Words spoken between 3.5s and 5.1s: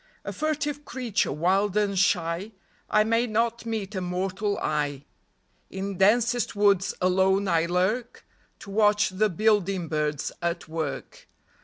meet a mortal eye: